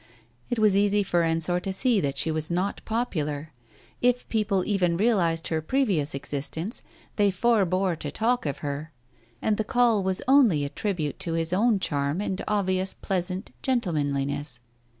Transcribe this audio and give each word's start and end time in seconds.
It 0.49 0.57
was 0.57 0.75
easy 0.75 1.03
for 1.03 1.21
Ensor 1.21 1.59
to 1.59 1.71
see 1.71 2.01
that 2.01 2.17
she 2.17 2.31
was 2.31 2.49
not 2.49 2.81
popular. 2.85 3.51
If 4.01 4.27
people 4.29 4.65
even 4.65 4.97
realized 4.97 5.49
her 5.49 5.61
previous 5.61 6.15
exist 6.15 6.57
ence, 6.57 6.81
they 7.17 7.29
forbore 7.31 7.95
to 7.99 8.11
t^lk 8.11 8.47
of 8.47 8.57
her, 8.65 8.91
and 9.43 9.57
the 9.57 9.63
call 9.63 10.01
was 10.01 10.23
only 10.27 10.65
a 10.65 10.69
tribute 10.69 11.19
to 11.19 11.33
his 11.33 11.53
own 11.53 11.79
charm 11.79 12.19
and 12.19 12.43
obvious 12.47 12.95
pleasant 12.95 13.51
gentle 13.61 13.93
manliness. 13.93 14.61